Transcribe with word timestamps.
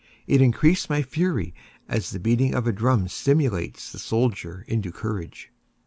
It 0.25 0.41
increased 0.41 0.89
my 0.89 1.03
fury, 1.03 1.53
as 1.87 2.09
the 2.09 2.19
beating 2.19 2.55
of 2.55 2.65
a 2.65 2.71
drum 2.71 3.07
stimulates 3.07 3.91
the 3.91 3.99
soldier 3.99 4.65
into 4.67 4.91
courage. 4.91 5.51